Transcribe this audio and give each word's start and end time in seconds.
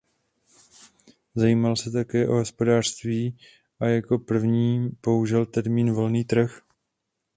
Zajímal 1.35 1.75
se 1.75 1.91
také 1.91 2.27
o 2.27 2.33
hospodářství 2.33 3.37
a 3.79 3.85
jako 3.85 4.19
první 4.19 4.89
použil 5.01 5.45
termín 5.45 5.91
volný 5.93 6.23
trh. 6.25 6.61